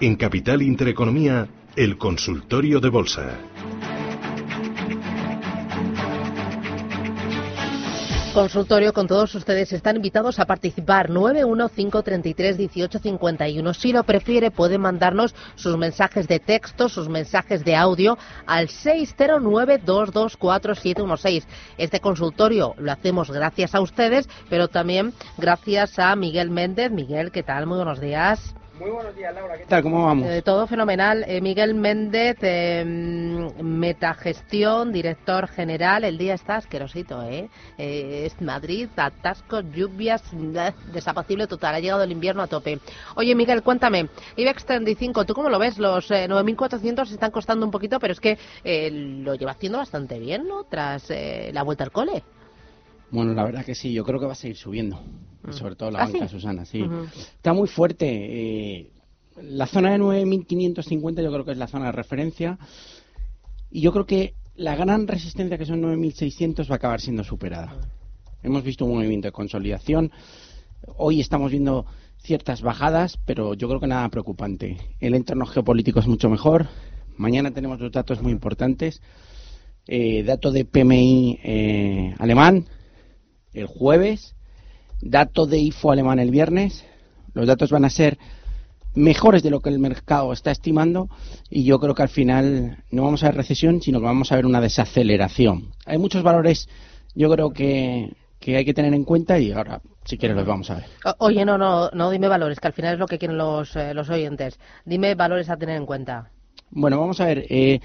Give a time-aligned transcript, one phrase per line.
[0.00, 1.46] En Capital Intereconomía,
[1.76, 3.38] el consultorio de bolsa.
[8.34, 13.74] Consultorio con todos ustedes están invitados a participar 915331851.
[13.74, 18.16] Si lo prefiere puede mandarnos sus mensajes de texto, sus mensajes de audio
[18.46, 21.44] al 609224716.
[21.76, 26.90] Este consultorio lo hacemos gracias a ustedes, pero también gracias a Miguel Méndez.
[26.90, 27.66] Miguel, ¿qué tal?
[27.66, 28.54] Muy buenos días.
[28.78, 29.58] Muy buenos días, Laura.
[29.58, 29.82] ¿Qué tal?
[29.82, 30.26] ¿Cómo vamos?
[30.26, 31.24] Eh, todo fenomenal.
[31.28, 32.82] Eh, Miguel Méndez, eh,
[33.62, 36.04] Metagestión, director general.
[36.04, 37.50] El día está asquerosito, ¿eh?
[37.76, 40.22] Es Madrid, atascos, lluvias,
[40.92, 41.74] desapacible total.
[41.74, 42.78] Ha llegado el invierno a tope.
[43.14, 44.08] Oye, Miguel, cuéntame.
[44.36, 45.78] IBEX 35, ¿tú cómo lo ves?
[45.78, 48.38] Los 9.400 están costando un poquito, pero es que
[49.24, 50.64] lo lleva haciendo bastante bien, ¿no?
[50.64, 52.22] Tras la vuelta al cole.
[53.12, 54.98] Bueno, la verdad que sí, yo creo que va a seguir subiendo,
[55.44, 55.52] mm.
[55.52, 56.82] sobre todo la ¿Ah, banca, Susana, sí.
[57.36, 58.06] Está muy fuerte.
[58.08, 58.90] Eh,
[59.40, 62.58] la zona de 9.550 yo creo que es la zona de referencia
[63.70, 67.76] y yo creo que la gran resistencia que son 9.600 va a acabar siendo superada.
[68.42, 70.10] Hemos visto un movimiento de consolidación.
[70.96, 71.86] Hoy estamos viendo
[72.18, 74.76] ciertas bajadas, pero yo creo que nada preocupante.
[75.00, 76.68] El entorno geopolítico es mucho mejor.
[77.16, 79.02] Mañana tenemos dos datos muy importantes.
[79.86, 82.66] Eh, dato de PMI eh, alemán,
[83.54, 84.34] el jueves,
[85.00, 86.84] dato de IFO alemán el viernes.
[87.34, 88.18] Los datos van a ser
[88.94, 91.08] mejores de lo que el mercado está estimando
[91.48, 94.36] y yo creo que al final no vamos a ver recesión, sino que vamos a
[94.36, 95.72] ver una desaceleración.
[95.86, 96.68] Hay muchos valores,
[97.14, 100.70] yo creo que, que hay que tener en cuenta y ahora, si quieres, los vamos
[100.70, 100.84] a ver.
[101.18, 103.94] oye, no, no, no dime valores, que al final es lo que quieren los, eh,
[103.94, 104.58] los oyentes.
[104.84, 106.30] Dime valores a tener en cuenta.
[106.70, 107.46] Bueno, vamos a ver.
[107.48, 107.80] Eh,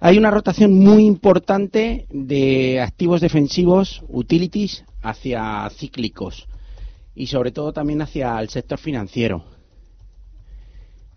[0.00, 6.48] hay una rotación muy importante de activos defensivos, utilities, hacia cíclicos
[7.14, 9.44] y sobre todo también hacia el sector financiero.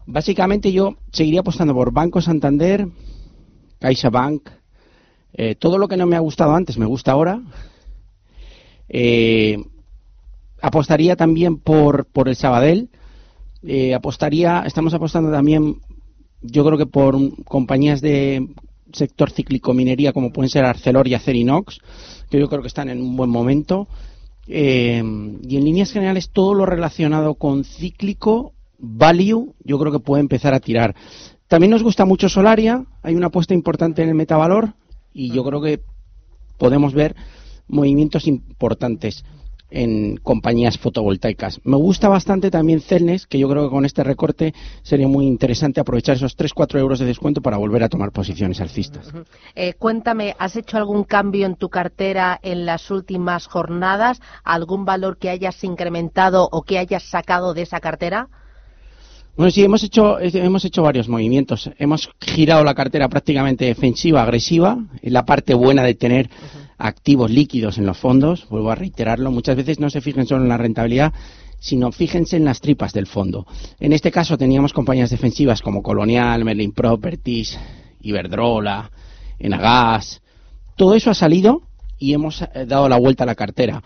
[0.06, 2.88] Básicamente yo seguiría apostando por Banco Santander,
[3.80, 4.50] CaixaBank,
[5.34, 7.42] eh, todo lo que no me ha gustado antes me gusta ahora.
[8.88, 9.58] Eh,
[10.62, 12.90] apostaría también por, por el Sabadell.
[13.62, 15.82] Eh, apostaría, estamos apostando también,
[16.42, 18.48] yo creo que por compañías de
[18.94, 21.80] sector cíclico minería como pueden ser Arcelor y Acerinox,
[22.30, 23.88] que yo creo que están en un buen momento.
[24.48, 25.04] Eh,
[25.48, 30.54] y en líneas generales todo lo relacionado con cíclico, value, yo creo que puede empezar
[30.54, 30.96] a tirar.
[31.48, 34.74] También nos gusta mucho Solaria, hay una apuesta importante en el metavalor
[35.14, 35.82] y yo creo que
[36.58, 37.16] podemos ver
[37.68, 39.24] movimientos importantes
[39.72, 41.60] en compañías fotovoltaicas.
[41.64, 45.80] Me gusta bastante también Celnes, que yo creo que con este recorte sería muy interesante
[45.80, 49.12] aprovechar esos 3-4 euros de descuento para volver a tomar posiciones alcistas.
[49.56, 54.22] Eh, cuéntame, ¿has hecho algún cambio en tu cartera en las últimas jornadas?
[54.44, 58.28] ¿Algún valor que hayas incrementado o que hayas sacado de esa cartera?
[59.40, 61.70] Bueno, sí, hemos hecho, hemos hecho varios movimientos.
[61.78, 66.30] Hemos girado la cartera prácticamente defensiva, agresiva, en la parte buena de tener
[66.80, 70.50] activos líquidos en los fondos, vuelvo a reiterarlo, muchas veces no se fijen solo en
[70.50, 71.14] la rentabilidad,
[71.60, 73.46] sino fíjense en las tripas del fondo.
[73.80, 77.60] En este caso teníamos compañías defensivas como Colonial, Merlin Properties,
[78.02, 78.90] Iberdrola,
[79.38, 80.22] Enagas.
[80.78, 81.64] Todo eso ha salido
[82.00, 83.84] y hemos eh, dado la vuelta a la cartera.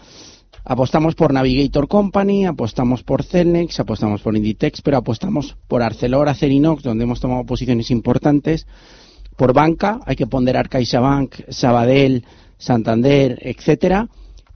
[0.64, 6.84] Apostamos por Navigator Company, apostamos por Celnex, apostamos por Inditex, pero apostamos por Arcelor, Acerinox,
[6.84, 8.66] donde hemos tomado posiciones importantes.
[9.36, 12.24] Por banca, hay que ponderar CaixaBank, Sabadell,
[12.58, 14.08] Santander, etcétera.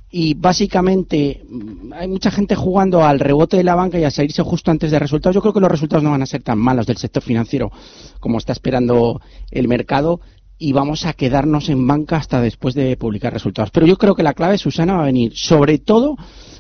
[0.10, 4.42] Y básicamente mm, hay mucha gente jugando al rebote de la banca y a salirse
[4.42, 5.36] justo antes de resultados.
[5.36, 7.72] Yo creo que los resultados no van a ser tan malos del sector financiero
[8.20, 10.22] como está esperando el mercado
[10.58, 13.70] y vamos a quedarnos en banca hasta después de publicar resultados.
[13.72, 16.16] Pero yo creo que la clave, Susana, va a venir sobre todo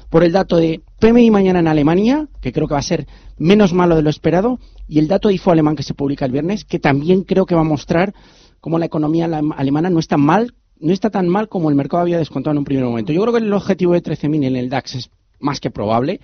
[0.10, 3.08] por el dato de PMI mañana en Alemania, que creo que va a ser
[3.38, 6.32] menos malo de lo esperado, y el dato de IFO alemán que se publica el
[6.32, 8.14] viernes, que también creo que va a mostrar
[8.62, 12.18] cómo la economía alemana no está mal no está tan mal como el mercado había
[12.18, 13.14] descontado en un primer momento.
[13.14, 15.10] Yo creo que el objetivo de 13.000 en el DAX es
[15.40, 16.20] más que probable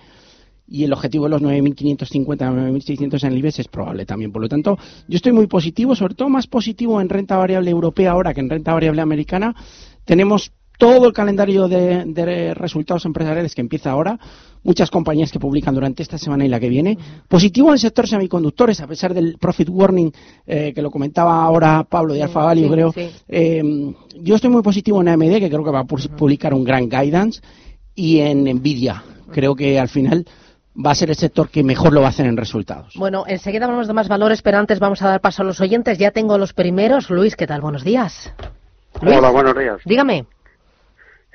[0.66, 4.32] y el objetivo de los 9.550, 9.600 en el IBEX es probable también.
[4.32, 4.78] Por lo tanto,
[5.08, 8.50] yo estoy muy positivo, sobre todo más positivo en renta variable europea ahora que en
[8.50, 9.54] renta variable americana.
[10.04, 14.18] Tenemos todo el calendario de, resultados empresariales que empieza ahora,
[14.62, 16.98] muchas compañías que publican durante esta semana y la que viene.
[17.28, 20.12] Positivo en el sector semiconductores, a pesar del profit warning
[20.46, 22.94] eh, que lo comentaba ahora Pablo de Alfa Value, creo.
[23.28, 26.88] Eh, yo estoy muy positivo en AMD, que creo que va a publicar un gran
[26.88, 27.40] guidance,
[27.94, 29.02] y en Nvidia.
[29.32, 30.26] Creo que al final
[30.74, 32.94] va a ser el sector que mejor lo va a hacer en resultados.
[32.96, 35.98] Bueno, enseguida hablamos de más valores, pero antes vamos a dar paso a los oyentes.
[35.98, 37.10] Ya tengo los primeros.
[37.10, 37.60] Luis, ¿qué tal?
[37.60, 38.32] Buenos días.
[39.00, 39.80] Hola, buenos días.
[39.84, 40.26] Dígame.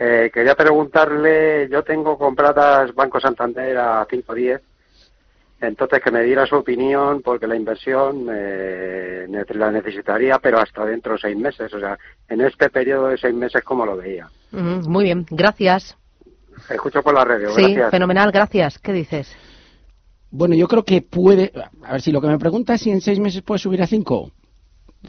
[0.02, 4.62] Eh, quería preguntarle, yo tengo compradas Banco Santander a 5.10,
[5.60, 11.14] entonces que me diera su opinión porque la inversión eh, la necesitaría, pero hasta dentro
[11.14, 12.00] de seis meses, o sea,
[12.30, 14.30] en este periodo de seis meses, ¿cómo lo veía?
[14.52, 15.98] muy bien, gracias.
[16.70, 18.80] Escucho por la radio, sí, fenomenal, gracias.
[18.80, 19.36] ¿Qué dices?
[20.32, 21.52] Bueno, yo creo que puede,
[21.84, 23.88] a ver si lo que me pregunta es si en seis meses puede subir a
[23.88, 24.32] cinco,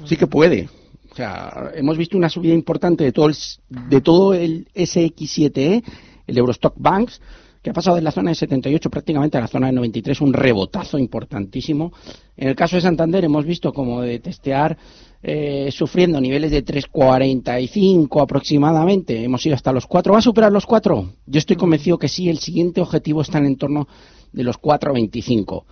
[0.05, 0.69] sí que puede
[1.11, 3.37] o sea, hemos visto una subida importante de todo el,
[3.69, 5.83] de todo el SX7E,
[6.27, 7.21] el Eurostock Banks,
[7.63, 10.33] que ha pasado de la zona de 78 prácticamente a la zona de 93, un
[10.33, 11.93] rebotazo importantísimo.
[12.37, 14.79] En el caso de Santander hemos visto como de testear
[15.23, 20.13] eh, sufriendo niveles de 3,45 aproximadamente, hemos ido hasta los 4.
[20.13, 21.13] ¿Va a superar los 4?
[21.27, 23.87] Yo estoy convencido que sí, el siguiente objetivo está en el entorno
[24.33, 25.65] de los 4,25.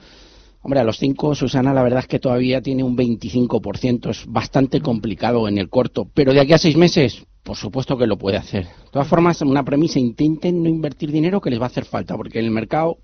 [0.68, 4.10] Hombre, a los cinco, Susana, la verdad es que todavía tiene un 25%.
[4.10, 6.06] Es bastante complicado en el corto.
[6.12, 8.64] Pero de aquí a seis meses, por supuesto que lo puede hacer.
[8.64, 12.18] De todas formas, una premisa, intenten no invertir dinero que les va a hacer falta,
[12.18, 12.98] porque en el mercado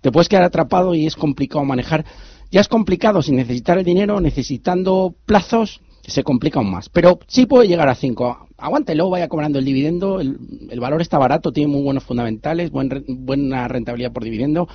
[0.00, 2.06] te puedes quedar atrapado y es complicado manejar.
[2.50, 6.88] Ya es complicado sin necesitar el dinero, necesitando plazos, se complica aún más.
[6.88, 8.45] Pero sí puede llegar a 5.
[8.58, 10.20] Aguántelo, vaya cobrando el dividendo.
[10.20, 14.66] El, valor está barato, tiene muy buenos fundamentales, buena rentabilidad por dividendo.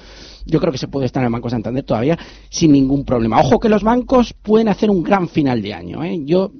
[0.45, 2.17] Yo creo que se puede estar en el Banco Santander todavía
[2.49, 3.39] sin ningún problema.
[3.39, 6.03] Ojo que los bancos pueden hacer un gran final de año.
[6.03, 6.19] ¿eh?
[6.23, 6.51] Yo,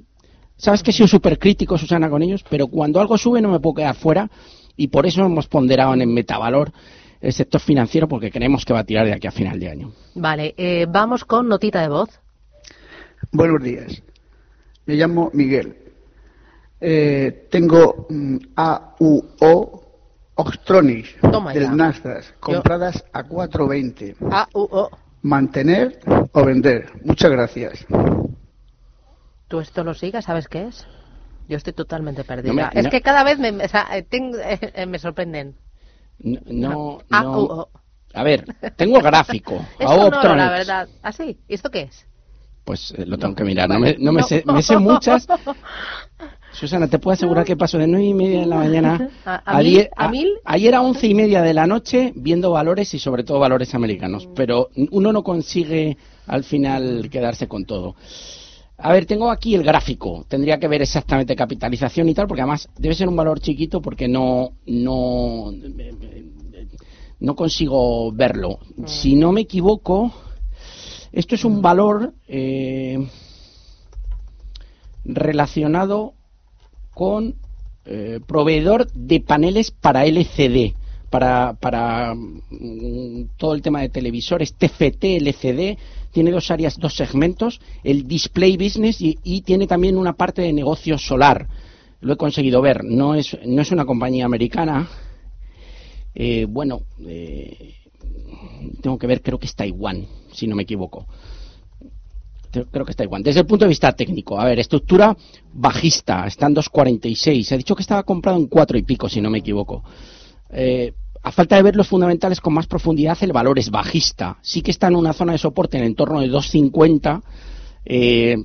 [0.56, 3.60] sabes que he sido súper crítico, Susana, con ellos, pero cuando algo sube no me
[3.60, 4.28] puedo quedar fuera
[4.76, 6.72] y por eso hemos ponderado en el metavalor
[7.20, 9.92] el sector financiero porque creemos que va a tirar de aquí a final de año.
[10.16, 12.10] Vale, eh, vamos con notita de voz.
[13.30, 14.02] Buenos días.
[14.86, 15.76] Me llamo Miguel.
[16.84, 19.82] Eh, tengo mm, AUO
[20.34, 21.14] Oxtronics
[21.54, 24.16] del Nasdaq compradas a 4.20.
[24.20, 24.90] AUO.
[25.22, 26.00] Mantener
[26.32, 26.90] o vender.
[27.04, 27.86] Muchas gracias.
[29.46, 30.24] ¿Tú esto lo sigas?
[30.24, 30.84] ¿Sabes qué es?
[31.48, 32.72] Yo estoy totalmente perdida.
[32.74, 35.54] es que cada vez me, eh, eh, me sorprenden.
[36.18, 37.68] No, no,
[38.12, 38.44] A ver,
[38.74, 39.54] tengo gráfico.
[39.78, 40.88] Esto no, la verdad.
[41.02, 41.38] ¿Ah, sí?
[41.46, 42.06] ¿Y esto qué es?
[42.64, 43.68] Pues eh, lo tengo que mirar.
[43.68, 45.26] No me, no me, sé, me sé muchas.
[46.52, 49.88] Susana, te puedo asegurar que paso de nueve y media de la mañana a, diez,
[49.96, 50.34] a, mil?
[50.44, 54.28] ayer a once y media de la noche viendo valores y sobre todo valores americanos.
[54.36, 57.96] Pero uno no consigue al final quedarse con todo.
[58.76, 60.26] A ver, tengo aquí el gráfico.
[60.28, 64.06] Tendría que ver exactamente capitalización y tal, porque además debe ser un valor chiquito porque
[64.06, 65.52] no no
[67.20, 68.58] no consigo verlo.
[68.76, 68.86] Mm.
[68.86, 70.12] Si no me equivoco,
[71.12, 73.06] esto es un valor eh,
[75.04, 76.14] relacionado
[76.94, 77.34] con
[77.84, 80.74] eh, proveedor de paneles para LCD,
[81.10, 85.76] para, mm, todo el tema de televisores, TFT, LCD,
[86.12, 90.96] tiene dos áreas, dos segmentos, el display business y, tiene también una parte de negocio
[90.96, 91.46] solar.
[92.00, 94.88] Lo he conseguido ver, no es, no es una compañía americana.
[96.14, 96.82] Eh, bueno,
[98.80, 101.06] tengo que ver, creo que es Taiwán si no me equivoco.
[102.50, 103.22] Creo que está igual.
[103.22, 105.16] Desde el punto de vista técnico, a ver, estructura
[105.54, 107.44] bajista, está en 2.46.
[107.44, 109.82] Se ha dicho que estaba comprado en 4 y pico, si no me equivoco.
[110.50, 114.36] Eh, a falta de ver los fundamentales con más profundidad, el valor es bajista.
[114.42, 117.22] Sí que está en una zona de soporte en el entorno de 2.50.
[117.86, 118.36] Eh,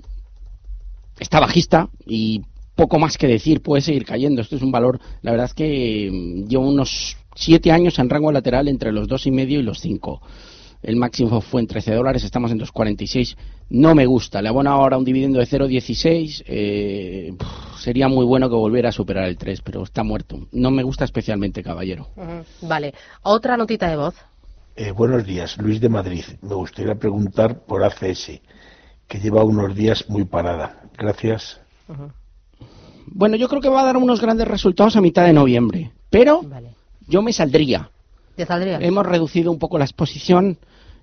[1.19, 2.43] está bajista y
[2.75, 4.41] poco más que decir, puede seguir cayendo.
[4.41, 8.31] Esto es un valor, la verdad es que mm, lleva unos 7 años en rango
[8.31, 10.21] lateral entre los 2,5 y los 5
[10.83, 13.35] el máximo fue en 13 dólares, estamos en 2,46.
[13.69, 16.43] No me gusta, le abono ahora un dividendo de 0,16.
[16.45, 17.33] Eh,
[17.79, 20.47] sería muy bueno que volviera a superar el 3, pero está muerto.
[20.51, 22.07] No me gusta especialmente, caballero.
[22.61, 24.15] Vale, otra notita de voz.
[24.75, 26.23] Eh, buenos días, Luis de Madrid.
[26.41, 28.39] Me gustaría preguntar por ACS,
[29.07, 30.83] que lleva unos días muy parada.
[30.97, 31.59] Gracias.
[33.07, 36.41] Bueno, yo creo que va a dar unos grandes resultados a mitad de noviembre, pero
[37.07, 37.89] yo me saldría.
[38.81, 40.57] Hemos reducido un poco la exposición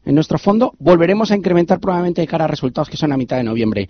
[0.04, 0.74] en nuestro fondo.
[0.78, 3.88] Volveremos a incrementar probablemente de cara a resultados que son a mitad de noviembre.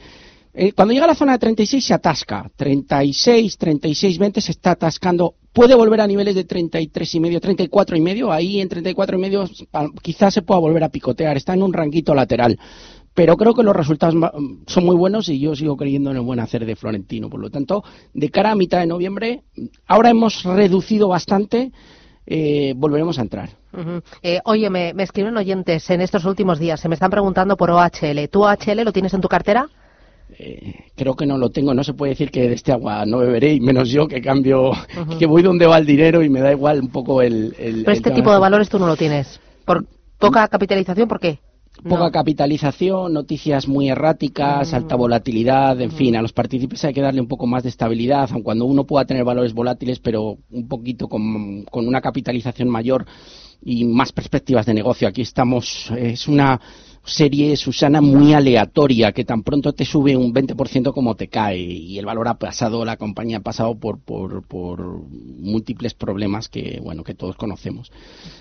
[0.56, 2.49] Eh, cuando llega a la zona de 36 se atasca.
[2.56, 5.35] 36, 36, 20 se está atascando.
[5.52, 8.30] Puede volver a niveles de 33 y medio, 34 y medio.
[8.33, 9.44] Ahí en 34 y medio
[10.00, 11.37] quizás se pueda volver a picotear.
[11.37, 12.59] Está en un ranguito lateral.
[13.14, 14.33] pero creo que los resultados ma-
[14.66, 17.28] son muy buenos y yo sigo creyendo en el buen hacer de Florentino.
[17.30, 19.42] Por lo tanto, de cara a mitad de noviembre,
[19.87, 21.71] ahora hemos reducido bastante,
[22.26, 23.50] eh, volveremos a entrar.
[24.22, 27.70] Eh, oye, me, me escriben oyentes en estos últimos días, se me están preguntando por
[27.70, 28.28] OHL.
[28.30, 29.68] ¿Tú OHL lo tienes en tu cartera?
[30.38, 33.18] Eh, creo que no lo tengo, no se puede decir que de este agua no
[33.18, 34.72] beberé, y menos yo que cambio,
[35.18, 37.54] que voy donde va el dinero y me da igual un poco el...
[37.58, 38.40] el- Pero este tipo de este.
[38.40, 39.38] valores tú no lo tienes.
[39.64, 39.84] ¿Por
[40.18, 41.06] poca capitalización?
[41.08, 41.38] ¿Por qué?
[41.82, 42.12] Poca No.
[42.12, 44.74] capitalización, noticias muy erráticas, Mm.
[44.76, 48.28] alta volatilidad, en fin, a los partícipes hay que darle un poco más de estabilidad,
[48.32, 53.04] aun cuando uno pueda tener valores volátiles, pero un poquito con, con una capitalización mayor
[53.62, 55.08] y más perspectivas de negocio.
[55.08, 56.60] Aquí estamos, es una
[57.04, 61.98] serie, Susana, muy aleatoria, que tan pronto te sube un 20% como te cae, y
[61.98, 67.04] el valor ha pasado, la compañía ha pasado por, por, por múltiples problemas que, bueno,
[67.04, 67.90] que todos conocemos.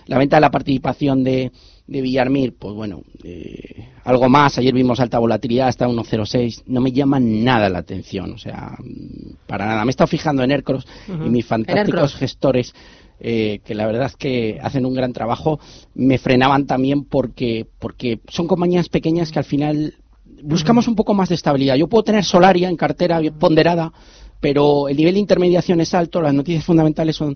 [0.05, 1.51] La venta de la participación de,
[1.87, 4.57] de Villarmir, pues bueno, eh, algo más.
[4.57, 6.63] Ayer vimos alta volatilidad hasta 1.06.
[6.67, 9.83] No me llama nada la atención, o sea, mm, para nada.
[9.83, 12.73] Me he estado fijando en Aircross y mis fantásticos gestores,
[13.19, 15.59] eh, que la verdad es que hacen un gran trabajo,
[15.93, 19.95] me frenaban también porque, porque son compañías pequeñas que al final
[20.41, 21.75] buscamos un poco más de estabilidad.
[21.75, 23.91] Yo puedo tener Solaria en cartera ponderada,
[24.39, 27.35] pero el nivel de intermediación es alto, las noticias fundamentales son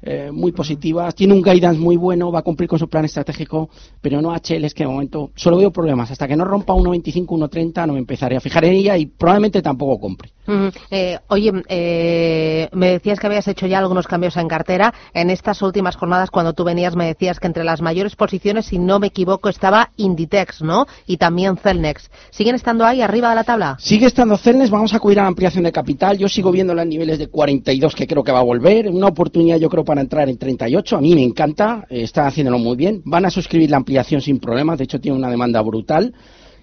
[0.00, 3.68] eh, muy positivas, tiene un guidance muy bueno, va a cumplir con su plan estratégico,
[4.00, 6.10] pero no HL es que de momento solo veo problemas.
[6.10, 9.60] Hasta que no rompa 1.25, 1.30 no me empezaré a fijar en ella y probablemente
[9.60, 10.30] tampoco compre.
[10.90, 14.94] Eh, oye, eh, me decías que habías hecho ya algunos cambios en cartera.
[15.12, 18.78] En estas últimas jornadas, cuando tú venías, me decías que entre las mayores posiciones, si
[18.78, 20.86] no me equivoco, estaba Inditex, ¿no?
[21.06, 22.10] Y también Celnex.
[22.30, 23.76] ¿Siguen estando ahí arriba de la tabla?
[23.78, 26.16] Sigue estando Celnes, vamos a acudir a la ampliación de capital.
[26.16, 28.88] Yo sigo viendo en niveles de 42 que creo que va a volver.
[28.88, 30.98] Una oportunidad yo creo para entrar en 38.
[30.98, 33.00] A mí me encanta, eh, están haciéndolo muy bien.
[33.06, 36.12] Van a suscribir la ampliación sin problemas, de hecho tiene una demanda brutal.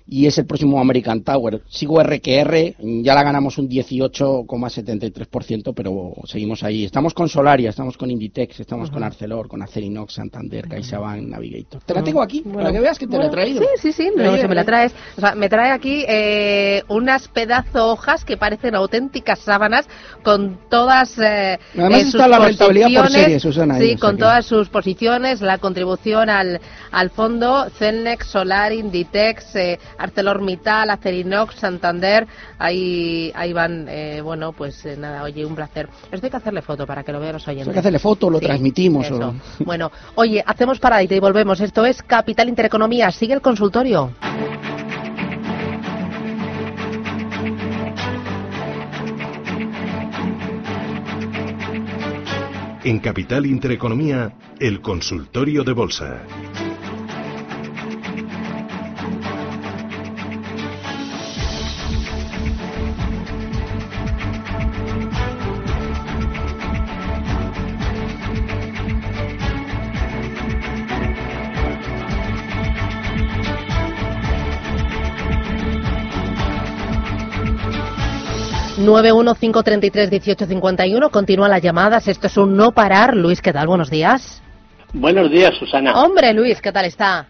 [0.07, 1.61] Y es el próximo American Tower.
[1.67, 6.85] Sigo RQR, ya la ganamos un 18,73%, pero seguimos ahí.
[6.85, 11.81] Estamos con Solaria, estamos con Inditex, estamos con Arcelor, con Acerinox, Santander, CaixaBank, Navigator.
[11.83, 13.61] Te la tengo aquí, para que veas que te la he Bueno, traído.
[13.61, 14.93] Sí, sí, sí, no, ayer, se me la traes.
[15.17, 19.87] O sea, me trae aquí eh, unas pedazo hojas que parecen auténticas sábanas
[20.23, 23.23] con todas eh, Además eh, sus está la rentabilidad por posiciones.
[23.25, 29.55] serie, Susana, Sí, con todas sus posiciones, la contribución al, al fondo, Celnex, Solar, Inditex,
[29.55, 32.27] eh, ArcelorMittal, Acerinox, Santander,
[32.59, 35.87] ahí, ahí van, eh, bueno, pues eh, nada, oye, un placer.
[36.11, 37.67] Esto hay que hacerle foto para que lo vean los oyentes.
[37.69, 39.05] Hay que hacerle foto, lo Sí, transmitimos.
[39.05, 39.29] eso.
[39.59, 41.59] o- Bueno, oye, hacemos paradita y volvemos.
[41.61, 43.11] Esto es Capital Intereconomía.
[43.11, 44.11] Sigue el consultorio.
[52.83, 56.21] En Capital Intereconomía, el consultorio de bolsa.
[80.95, 82.07] Uno Continúa las llamadas.
[82.07, 83.15] Esto es un no parar.
[83.15, 83.67] Luis, ¿qué tal?
[83.67, 84.41] Buenos días.
[84.93, 85.93] Buenos días, Susana.
[86.01, 87.25] Hombre, Luis, ¿qué tal está?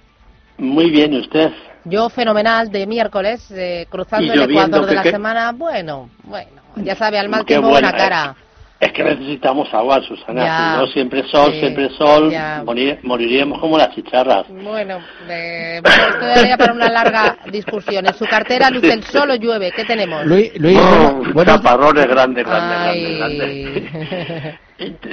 [0.58, 1.52] Muy bien, ¿y usted?
[1.86, 5.52] Yo fenomenal de miércoles, eh, cruzando el ecuador de la qué- semana.
[5.52, 8.36] Bueno, bueno, ya sabe, al mal tiempo buena, buena cara.
[8.40, 8.55] Es
[8.92, 10.44] que necesitamos agua, Susana.
[10.44, 10.58] Ya.
[10.74, 12.32] Si no, siempre sol, Sí, siempre sol.
[12.66, 14.46] morir- moriríamos como las chicharras.
[14.50, 18.06] Bueno, eh, esto daría para una larga discusión.
[18.06, 19.72] En su cartera luce el sol o llueve.
[19.72, 20.26] ¿Qué tenemos?
[20.26, 24.60] Luis, Luis, Oh, bueno, chaparrones grandes, grandes, grandes.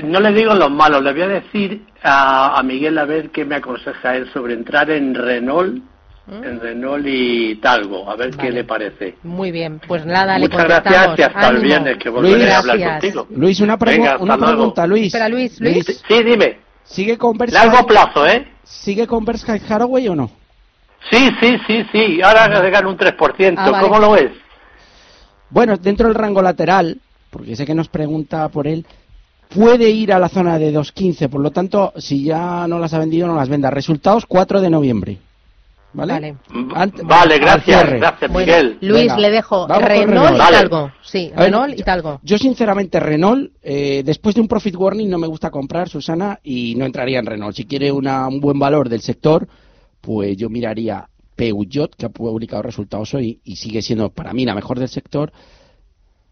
[0.03, 3.45] No le digo los malos, le voy a decir a, a Miguel a ver qué
[3.45, 5.81] me aconseja él sobre entrar en Renault,
[6.29, 8.55] en Renault y Talgo, a ver qué ¿Mm?
[8.55, 9.15] Le parece.
[9.25, 10.93] Muy bien, pues nada, le Muchas contestamos.
[11.17, 13.15] gracias y hasta el viernes que volveré Luis, a hablar gracias.
[13.15, 13.41] contigo.
[13.41, 15.07] Luis, una, pregu- Venga, una pregunta, Luis.
[15.07, 16.03] Espera, Luis, Luis.
[16.09, 16.59] Sí, dime.
[16.85, 18.47] ¿Sigue con Largo plazo, ¿eh?
[18.63, 20.31] ¿Sigue con Berkshire Hathaway o no?
[21.11, 22.23] Sí, sí, sí, sí.
[22.23, 23.55] Ahora le gana un 3%.
[23.59, 23.85] Ah, vale.
[23.89, 24.31] ¿Cómo lo ves?
[25.51, 26.99] Bueno, dentro del rango lateral,
[27.31, 28.87] porque sé que nos pregunta por él,
[29.55, 32.99] puede ir a la zona de 2.15, por lo tanto, si ya no las ha
[32.99, 33.71] vendido, no las venda.
[33.71, 35.19] Resultados 4 de noviembre.
[35.95, 36.37] ¿Vale?
[37.39, 38.79] Gracias, gracias, Bueno, Miguel.
[38.81, 40.35] Luis, Venga, le dejo Renault, Renault.
[40.35, 40.57] y Vale.
[40.57, 40.93] Talgo.
[41.03, 42.21] Sí, ver, Renault y Talgo.
[42.23, 46.75] Yo, sinceramente, Renault, eh, después de un profit warning, no me gusta comprar, Susana, y
[46.77, 47.55] no entraría en Renault.
[47.57, 49.47] Si quiere una- un buen valor del sector,
[50.01, 54.55] pues yo miraría Peugeot, que ha publicado resultados hoy y sigue siendo para mí la
[54.55, 55.33] mejor del sector.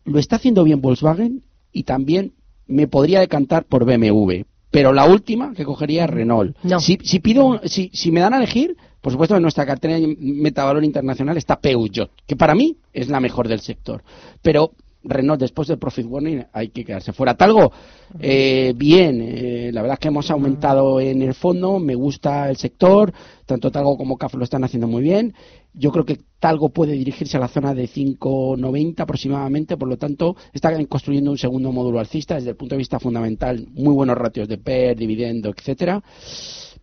[0.05, 2.33] Lo está haciendo bien Volkswagen y también
[2.67, 4.45] me podría decantar por BMW.
[4.71, 6.57] Pero la última que cogería es Renault.
[6.63, 6.79] No.
[6.79, 10.17] Si, si pido, si, si me dan a elegir, Por supuesto, en nuestra cartera de
[10.19, 14.03] metavalor internacional está Peugeot, que para mí es la mejor del sector.
[14.43, 17.35] Pero Renault después del profit warning hay que quedarse fuera.
[17.35, 17.73] Talgo,
[18.19, 22.57] eh, bien, eh, la verdad es que hemos aumentado en el fondo, me gusta el
[22.57, 23.13] sector,
[23.47, 25.35] tanto Talgo como CAF lo están haciendo muy bien.
[25.73, 30.37] Yo creo que Talgo puede dirigirse a la zona de 5,90 aproximadamente, por lo tanto
[30.53, 34.49] está construyendo un segundo módulo alcista desde el punto de vista fundamental, muy buenos ratios
[34.49, 36.03] de PER, dividendo, etcétera.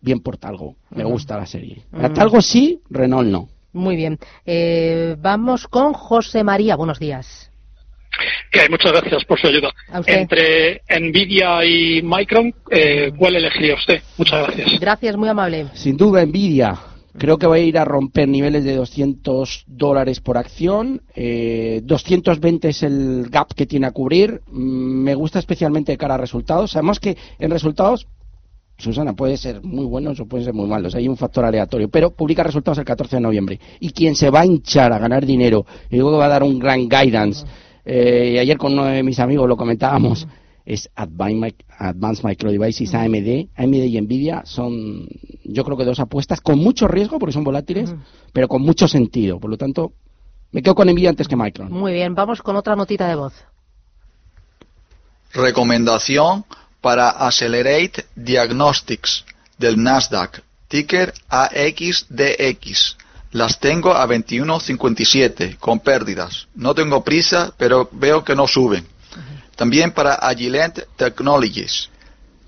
[0.00, 1.82] Bien por Talgo, me gusta la serie.
[2.14, 3.48] Talgo sí, Renault no.
[3.72, 4.18] Muy bien.
[4.46, 6.76] Eh, vamos con José María.
[6.76, 7.50] Buenos días.
[8.50, 9.70] Que muchas gracias por su ayuda.
[10.06, 14.02] Entre Nvidia y Micron, eh, ¿cuál elegiría usted?
[14.16, 14.80] Muchas gracias.
[14.80, 15.66] Gracias, muy amable.
[15.74, 16.78] Sin duda, Nvidia.
[17.16, 21.02] Creo que va a ir a romper niveles de 200 dólares por acción.
[21.14, 24.40] Eh, 220 es el gap que tiene a cubrir.
[24.46, 26.72] Mm, me gusta especialmente de cara a resultados.
[26.72, 28.06] Sabemos que en resultados
[28.78, 32.10] Susana, puede ser muy buenos o pueden ser muy malos, hay un factor aleatorio, pero
[32.10, 33.60] publica resultados el 14 de noviembre.
[33.80, 36.60] Y quien se va a hinchar a ganar dinero y luego va a dar un
[36.60, 37.44] gran guidance
[37.84, 40.28] eh, y ayer con uno de mis amigos lo comentábamos,
[40.66, 43.48] es Advanced Micro Devices AMD.
[43.56, 45.08] AMD y Nvidia son,
[45.42, 47.94] yo creo que dos apuestas con mucho riesgo porque son volátiles,
[48.32, 49.40] pero con mucho sentido.
[49.40, 49.92] Por lo tanto,
[50.52, 51.72] me quedo con Nvidia antes que Micron.
[51.72, 53.32] Muy bien, vamos con otra notita de voz.
[55.32, 56.44] Recomendación
[56.88, 59.22] para Accelerate Diagnostics
[59.58, 62.96] del Nasdaq, ticker AXDX.
[63.32, 66.48] Las tengo a 21.57 con pérdidas.
[66.54, 68.86] No tengo prisa, pero veo que no suben.
[69.54, 71.90] También para Agilent Technologies.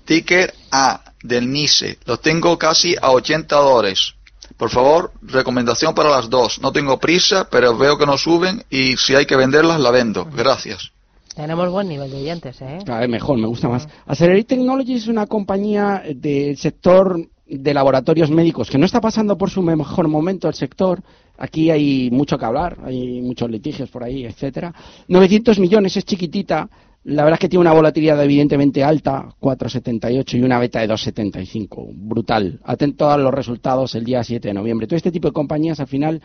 [0.05, 1.99] Ticker A del NICE.
[2.05, 4.15] Los tengo casi a 80 dólares.
[4.57, 6.59] Por favor, recomendación para las dos.
[6.61, 10.25] No tengo prisa, pero veo que no suben y si hay que venderlas, la vendo.
[10.25, 10.91] Gracias.
[11.35, 12.79] Tenemos buen nivel de oyentes, ¿eh?
[13.07, 13.87] Mejor, me gusta más.
[14.05, 19.49] Accelerate Technologies es una compañía del sector de laboratorios médicos, que no está pasando por
[19.49, 21.01] su mejor momento el sector.
[21.37, 24.73] Aquí hay mucho que hablar, hay muchos litigios por ahí, etcétera.
[25.07, 26.69] 900 millones es chiquitita.
[27.03, 31.89] La verdad es que tiene una volatilidad evidentemente alta, 4,78 y una beta de 2,75.
[31.95, 32.59] Brutal.
[32.63, 34.85] Atento a los resultados el día 7 de noviembre.
[34.85, 36.21] Todo este tipo de compañías al final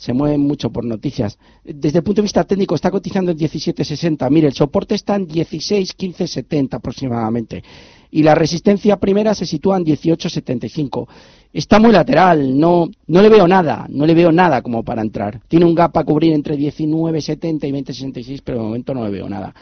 [0.00, 1.38] se mueven mucho por noticias.
[1.62, 4.30] Desde el punto de vista técnico está cotizando en 17,60.
[4.30, 7.62] Mire, el soporte está en 16, 70 aproximadamente
[8.10, 11.06] y la resistencia primera se sitúa en 18.75.
[11.52, 15.42] Está muy lateral, no, no le veo nada, no le veo nada como para entrar.
[15.48, 19.28] Tiene un gap a cubrir entre 19.70 y 20.66, pero de momento no le veo
[19.28, 19.54] nada.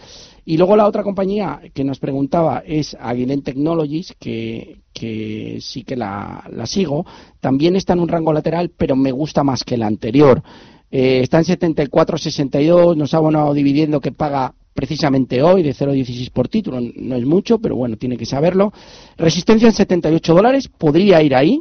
[0.50, 5.94] Y luego la otra compañía que nos preguntaba es Aguilent Technologies, que, que sí que
[5.94, 7.04] la, la, sigo.
[7.38, 10.42] También está en un rango lateral, pero me gusta más que la anterior.
[10.90, 16.48] Eh, está en 74.62, nos ha abonado dividiendo que paga precisamente hoy de 0,16 por
[16.48, 18.72] título, no es mucho, pero bueno, tiene que saberlo.
[19.18, 21.61] Resistencia en 78 dólares, podría ir ahí.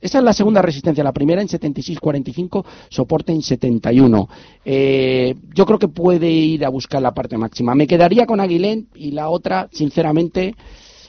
[0.00, 4.28] Esa es la segunda resistencia, la primera en 76.45, soporte en 71.
[4.64, 7.74] Eh, yo creo que puede ir a buscar la parte máxima.
[7.74, 10.54] Me quedaría con Aguilén y la otra, sinceramente,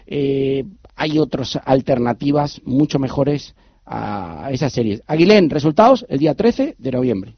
[0.07, 5.01] eh, hay otras alternativas mucho mejores a esas series.
[5.07, 7.35] Aguilén, resultados el día 13 de noviembre.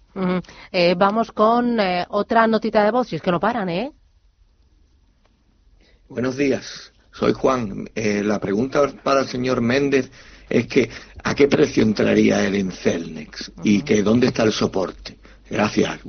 [0.71, 3.91] Eh, vamos con eh, otra notita de voz, si es que no paran, ¿eh?
[6.09, 7.89] Buenos días, soy Juan.
[7.95, 10.11] Eh, la pregunta para el señor Méndez
[10.49, 10.89] es que
[11.23, 13.51] ¿a qué precio entraría él en Celnex?
[13.63, 15.17] ¿Y que dónde está el soporte?
[15.49, 15.99] Gracias.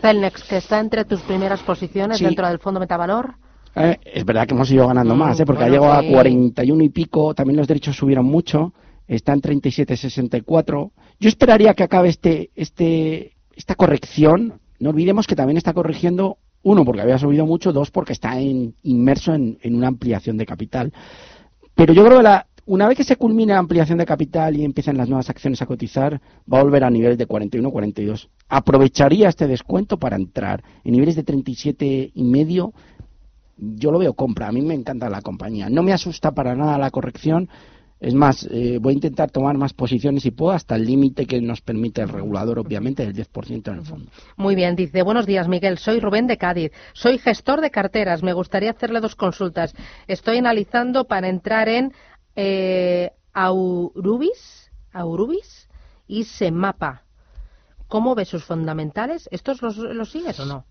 [0.00, 3.34] Celnex, que está entre tus primeras posiciones dentro del Fondo Metavalor.
[3.74, 7.34] es verdad que hemos ido ganando mm, más, porque ha llegado a 41 y pico,
[7.34, 8.72] también los derechos subieron mucho,
[9.06, 10.90] está en 37.64.
[11.18, 16.84] Yo esperaría que acabe este, este, esta corrección, no olvidemos que también está corrigiendo, uno,
[16.84, 20.92] porque había subido mucho, dos, porque está inmerso en, una ampliación de capital.
[21.74, 24.64] Pero yo creo que la, una vez que se culmine la ampliación de capital y
[24.64, 26.20] empiecen las nuevas acciones a cotizar,
[26.52, 28.28] va a volver a niveles de 41-42.
[28.48, 32.72] Aprovecharía este descuento para entrar en niveles de 37 y medio.
[33.56, 35.68] Yo lo veo compra, a mí me encanta la compañía.
[35.68, 37.48] No me asusta para nada la corrección
[38.00, 41.38] es más, eh, voy a intentar tomar más posiciones si puedo hasta el límite que
[41.42, 44.10] nos permite el regulador, obviamente, del 10% en el fondo.
[44.36, 48.32] Muy bien, dice, buenos días Miguel, soy Rubén de Cádiz, soy gestor de carteras, me
[48.32, 49.74] gustaría hacerle dos consultas.
[50.06, 51.92] Estoy analizando para entrar en
[52.36, 55.68] eh, Aurubis, Aurubis
[56.06, 57.02] y Semapa.
[57.88, 59.28] ¿Cómo ve sus fundamentales?
[59.32, 60.64] ¿Estos los, los sigues o no?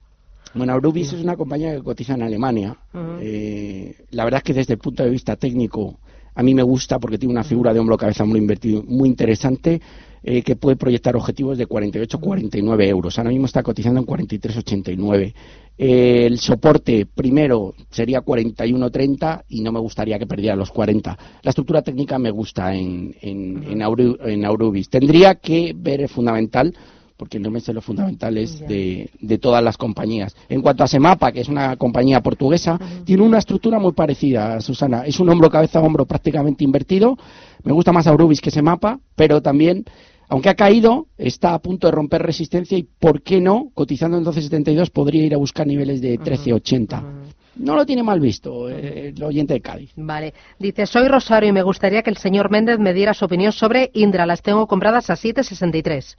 [0.54, 2.76] Bueno, Aurubis es una compañía que cotiza en Alemania.
[3.20, 6.00] Eh, la verdad es que desde el punto de vista técnico
[6.40, 9.82] a mí me gusta porque tiene una figura de hombro cabeza muy invertido muy interesante
[10.24, 13.18] eh, que puede proyectar objetivos de 48-49 euros.
[13.18, 15.34] Ahora mismo está cotizando en 43,89.
[15.78, 21.18] Eh, el soporte primero sería 41.30 y no me gustaría que perdiera los 40.
[21.42, 24.90] La estructura técnica me gusta en, en, en, Aurubis.
[24.90, 26.74] Tendría que ver el fundamental
[27.20, 30.34] porque no me sé los fundamentales de, de, todas las compañías.
[30.48, 35.06] En cuanto a Semapa, que es una compañía portuguesa, tiene una estructura muy parecida, Susana.
[35.06, 37.18] Es un hombro, cabeza, hombro prácticamente invertido.
[37.64, 39.84] Me gusta más Aurubis que Semapa, pero también
[40.30, 43.72] aunque ha caído, está a punto de romper resistencia y, ¿por qué no?
[43.74, 47.04] Cotizando en 12.72 podría ir a buscar niveles de 13.80.
[47.56, 49.92] No lo tiene mal visto eh, el oyente de Cádiz.
[49.96, 50.34] Vale.
[50.60, 53.90] Dice, soy Rosario y me gustaría que el señor Méndez me diera su opinión sobre
[53.94, 54.28] Indra.
[54.28, 56.16] Las tengo compradas a 7.63.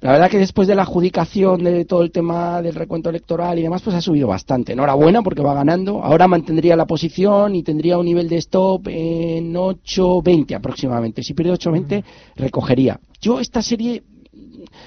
[0.00, 3.62] La verdad que después de la adjudicación de todo el tema del recuento electoral y
[3.62, 4.72] demás, pues ha subido bastante.
[4.72, 6.04] Enhorabuena porque va ganando.
[6.04, 11.24] Ahora mantendría la posición y tendría un nivel de stop en 8.20 aproximadamente.
[11.24, 12.04] Si pierde 8.20,
[12.36, 13.00] recogería.
[13.20, 14.04] Yo esta serie,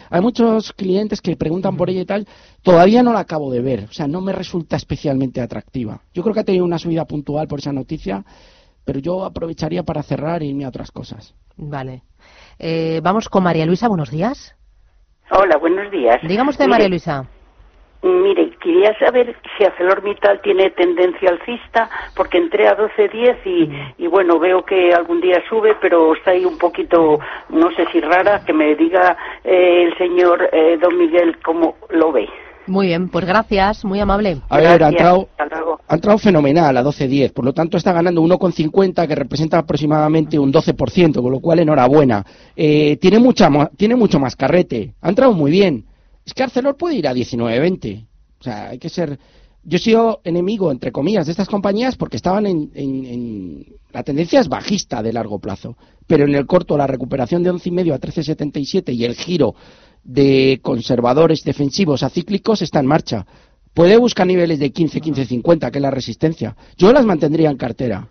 [0.09, 2.25] hay muchos clientes que preguntan por ella y tal,
[2.61, 3.87] todavía no la acabo de ver.
[3.89, 6.03] O sea, no me resulta especialmente atractiva.
[6.13, 8.23] Yo creo que ha tenido una subida puntual por esa noticia,
[8.85, 11.33] pero yo aprovecharía para cerrar y irme a otras cosas.
[11.57, 12.03] Vale.
[12.57, 14.55] Eh, vamos con María Luisa, buenos días.
[15.31, 16.19] Hola, buenos días.
[16.23, 17.25] Dígame usted, María Luisa.
[18.03, 23.93] Mire, quería saber si ArcelorMittal tiene tendencia alcista, porque entré a 12.10 y, mm.
[23.99, 28.01] y bueno, veo que algún día sube, pero está ahí un poquito, no sé si
[28.01, 32.27] rara, que me diga eh, el señor eh, Don Miguel cómo lo ve.
[32.67, 34.41] Muy bien, pues gracias, muy amable.
[34.49, 35.29] A ver, ha entrado,
[35.87, 40.53] ha entrado fenomenal a 12.10, por lo tanto está ganando 1,50 que representa aproximadamente un
[40.53, 42.25] 12%, con lo cual enhorabuena.
[42.55, 45.85] Eh, tiene, mucha, tiene mucho más carrete, ha entrado muy bien.
[46.25, 48.05] Es que Arcelor puede ir a 19.20,
[48.39, 49.19] o sea, hay que ser...
[49.63, 54.39] Yo he sido enemigo, entre comillas, de estas compañías porque estaban en, en, La tendencia
[54.39, 58.95] es bajista de largo plazo, pero en el corto la recuperación de 11,5 a 13,77
[58.95, 59.53] y el giro
[60.03, 63.25] de conservadores defensivos a cíclicos está en marcha.
[63.73, 66.57] Puede buscar niveles de 15, 15, 50, que es la resistencia.
[66.77, 68.05] Yo las mantendría en cartera.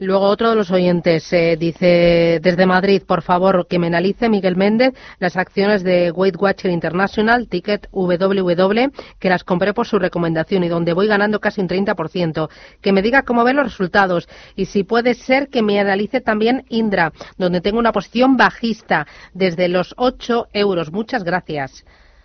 [0.00, 4.56] Luego otro de los oyentes eh, dice desde Madrid, por favor, que me analice Miguel
[4.56, 10.64] Méndez las acciones de Weight Watcher International, ticket WW, que las compré por su recomendación
[10.64, 12.48] y donde voy ganando casi un 30%.
[12.80, 16.64] Que me diga cómo ven los resultados y si puede ser que me analice también
[16.70, 20.90] Indra, donde tengo una posición bajista desde los 8 euros.
[20.90, 21.84] Muchas gracias.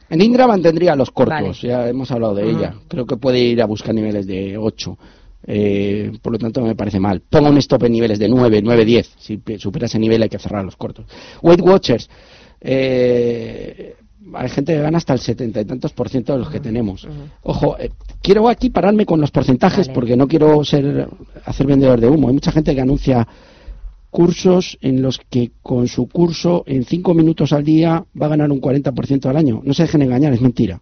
[0.10, 2.76] En Indra mantendría los cortos, ya hemos hablado de ella.
[2.88, 4.98] Creo que puede ir a buscar niveles de 8.
[5.46, 7.22] Eh, por lo tanto, me parece mal.
[7.22, 9.14] Ponga un stop en niveles de 9, 9, 10.
[9.18, 11.06] Si supera ese nivel hay que cerrar los cortos.
[11.42, 12.10] Weight Watchers.
[12.62, 13.96] Eh,
[14.34, 17.08] hay gente que gana hasta el setenta y tantos por ciento de los que tenemos.
[17.42, 21.10] Ojo, eh, quiero aquí pararme con los porcentajes porque no quiero ser
[21.46, 22.30] hacer vendedor de humo.
[22.30, 23.28] Hay mucha gente que anuncia
[24.14, 28.52] cursos en los que con su curso en cinco minutos al día va a ganar
[28.52, 29.62] un 40% al año.
[29.66, 30.80] No se dejen engañar, es mentira.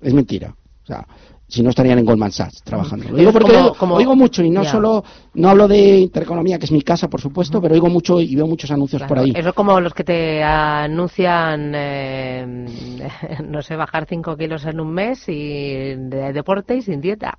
[0.00, 0.56] Es mentira.
[0.82, 1.06] O sea,
[1.52, 3.10] si no estarían en Goldman Sachs trabajando.
[3.10, 6.80] Lo digo porque oigo, mucho y no solo, no hablo de intereconomía, que es mi
[6.80, 9.34] casa, por supuesto, pero oigo mucho y veo muchos anuncios por ahí.
[9.36, 12.66] Eso es como los que te anuncian, eh,
[13.46, 17.36] no sé, bajar 5 kilos en un mes y de deporte y sin dieta.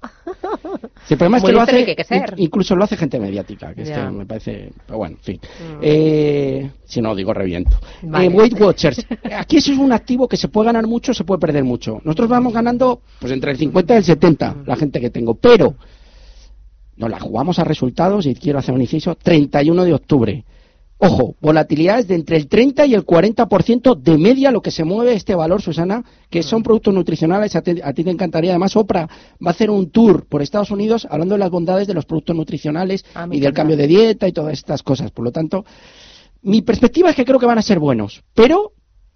[1.10, 1.95] el problema es que lo hace,
[2.38, 5.39] incluso lo hace gente mediática, que que me parece, pero bueno, en fin.
[5.41, 5.80] Mm.
[5.82, 7.78] Eh, si no, digo reviento.
[8.04, 9.04] Eh, Weight Watchers,
[9.36, 11.99] aquí eso es un activo que se puede ganar mucho, se puede perder mucho.
[12.04, 15.76] Nosotros vamos ganando pues entre el 50 y el 70, la gente que tengo, pero
[16.96, 20.46] nos la jugamos a resultados y quiero hacer un inciso, 31 de octubre.
[21.06, 25.13] Ojo, volatilidades de entre el 30 y el 40% de media lo que se mueve
[25.13, 27.56] este valor, Susana, que son productos nutricionales.
[27.58, 28.52] A ti, te encantaría.
[28.52, 31.94] Además, Oprah va a hacer un tour por Estados Unidos hablando de las bondades de
[31.94, 35.12] los productos nutricionales ah, y del cambio de dieta y todas estas cosas.
[35.12, 35.66] Por lo tanto,
[36.42, 38.72] mi perspectiva es que creo que van a ser buenos, pero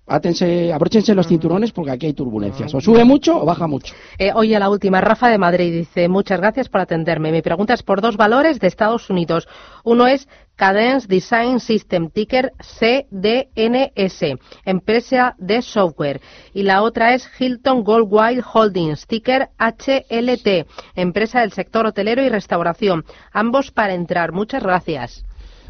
[0.09, 2.73] Átense, abróchense los cinturones porque aquí hay turbulencias.
[2.73, 3.93] O sube mucho o baja mucho.
[4.17, 5.01] Eh, oye, la última.
[5.01, 7.29] Rafa de Madrid dice, muchas gracias por atenderme.
[7.33, 9.49] Mi pregunta es por dos valores de Estados Unidos.
[9.83, 16.21] Uno es Cadence Design System, ticker CDNS, empresa de software.
[16.53, 23.03] Y la otra es Hilton Goldwire Holdings, ticker HLT, empresa del sector hotelero y restauración.
[23.33, 24.31] Ambos para entrar.
[24.31, 25.25] Muchas gracias.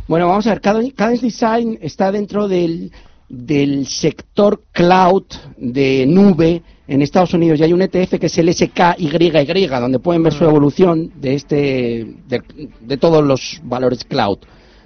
[0.07, 0.61] Bueno, vamos a ver.
[0.61, 2.91] Cadence Design está dentro del
[3.29, 5.23] del sector cloud
[5.57, 10.23] de nube en Estados Unidos y hay un ETF que es el SKYY, donde pueden
[10.23, 14.39] ver su evolución de, este, de, todos los valores cloud.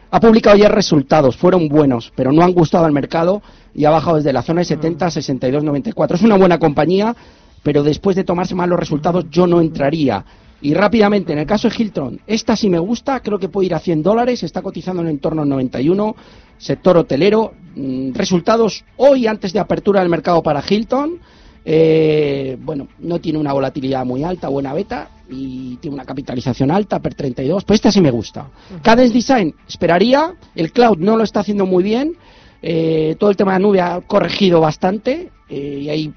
[0.10, 3.42] Ha publicado ya resultados, fueron buenos, pero no han gustado al mercado
[3.74, 6.16] y ha bajado desde la zona de 70 a 62,94.
[6.16, 7.16] Es una buena compañía,
[7.64, 10.26] pero después de tomarse malos resultados yo no entraría.
[10.64, 13.74] Y rápidamente, en el caso de Hilton, esta sí me gusta, creo que puede ir
[13.74, 16.16] a 100 dólares, está cotizando en el entorno 91,
[16.58, 17.54] sector hotelero,
[18.14, 21.20] resultados hoy antes de apertura del mercado para Hilton,
[21.64, 27.00] eh, bueno, no tiene una volatilidad muy alta, buena beta, y tiene una capitalización alta,
[27.00, 28.50] per 32, pues esta sí me gusta.
[28.82, 32.16] Cadence Design, esperaría, el cloud no lo está haciendo muy bien,
[32.62, 36.14] eh, todo el tema de la nube ha corregido bastante, eh, y hay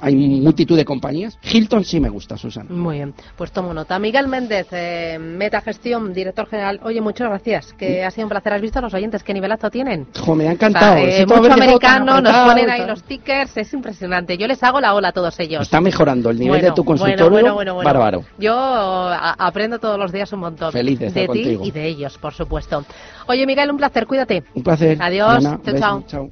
[0.00, 1.38] hay multitud de compañías.
[1.42, 2.70] Hilton sí me gusta, Susana.
[2.70, 3.98] Muy bien, pues tomo nota.
[3.98, 6.80] Miguel Méndez, eh, Metagestión, director general.
[6.82, 8.52] Oye, muchas gracias, que ha sido un placer.
[8.52, 10.06] ¿Has visto a los oyentes qué nivelazo tienen?
[10.18, 10.96] Jo, me ha encantado.
[11.02, 14.36] O mucho americano, nos ponen ahí los tickers, es impresionante.
[14.36, 15.62] Yo les hago la ola a todos ellos.
[15.62, 18.24] Está mejorando el nivel de tu consultorio, bárbaro.
[18.38, 20.72] Yo aprendo todos los días un montón.
[20.72, 22.84] Feliz de, de ti y de ellos, por supuesto.
[23.26, 24.44] Oye, Miguel, un placer, cuídate.
[24.54, 24.98] Un placer.
[25.00, 25.42] Adiós.
[25.42, 26.28] chao, chao.